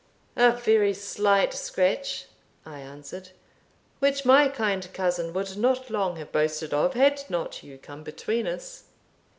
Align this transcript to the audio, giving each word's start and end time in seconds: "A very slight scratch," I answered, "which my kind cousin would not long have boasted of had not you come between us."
"A 0.35 0.53
very 0.53 0.95
slight 0.95 1.53
scratch," 1.53 2.25
I 2.65 2.79
answered, 2.79 3.29
"which 3.99 4.25
my 4.25 4.47
kind 4.47 4.91
cousin 4.93 5.31
would 5.33 5.55
not 5.57 5.91
long 5.91 6.15
have 6.15 6.31
boasted 6.31 6.73
of 6.73 6.95
had 6.95 7.23
not 7.29 7.61
you 7.61 7.77
come 7.77 8.01
between 8.01 8.47
us." 8.47 8.85